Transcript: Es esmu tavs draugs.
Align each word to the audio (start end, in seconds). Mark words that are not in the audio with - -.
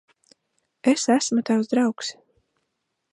Es 0.93 1.03
esmu 1.17 1.45
tavs 1.51 1.71
draugs. 1.75 2.13